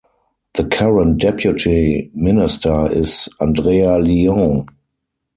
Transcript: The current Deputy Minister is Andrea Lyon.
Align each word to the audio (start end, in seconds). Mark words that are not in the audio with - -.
The 0.55 0.63
current 0.65 1.21
Deputy 1.21 2.09
Minister 2.15 2.91
is 2.91 3.29
Andrea 3.39 3.99
Lyon. 3.99 4.65